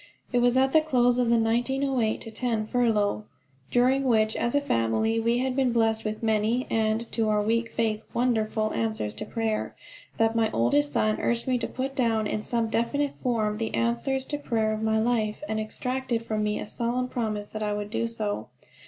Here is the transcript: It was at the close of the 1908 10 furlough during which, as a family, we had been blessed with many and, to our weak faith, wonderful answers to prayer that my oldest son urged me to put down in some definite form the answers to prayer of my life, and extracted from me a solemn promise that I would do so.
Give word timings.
It 0.33 0.39
was 0.39 0.57
at 0.57 0.73
the 0.73 0.81
close 0.81 1.19
of 1.19 1.29
the 1.29 1.37
1908 1.37 2.33
10 2.33 2.65
furlough 2.65 3.25
during 3.69 4.03
which, 4.05 4.35
as 4.35 4.55
a 4.55 4.59
family, 4.59 5.19
we 5.19 5.37
had 5.37 5.55
been 5.55 5.71
blessed 5.71 6.05
with 6.05 6.23
many 6.23 6.65
and, 6.71 7.01
to 7.11 7.29
our 7.29 7.39
weak 7.39 7.71
faith, 7.73 8.03
wonderful 8.11 8.73
answers 8.73 9.13
to 9.13 9.25
prayer 9.27 9.75
that 10.17 10.35
my 10.35 10.49
oldest 10.49 10.91
son 10.91 11.19
urged 11.21 11.45
me 11.45 11.59
to 11.59 11.67
put 11.67 11.95
down 11.95 12.25
in 12.25 12.41
some 12.41 12.67
definite 12.67 13.13
form 13.13 13.59
the 13.59 13.75
answers 13.75 14.25
to 14.25 14.39
prayer 14.39 14.73
of 14.73 14.81
my 14.81 14.99
life, 14.99 15.43
and 15.47 15.59
extracted 15.59 16.23
from 16.23 16.41
me 16.41 16.57
a 16.59 16.65
solemn 16.65 17.07
promise 17.07 17.49
that 17.49 17.61
I 17.61 17.73
would 17.73 17.91
do 17.91 18.07
so. 18.07 18.47